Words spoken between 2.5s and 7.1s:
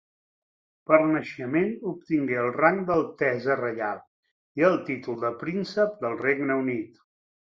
rang d'altesa reial i el títol de príncep del Regne Unit.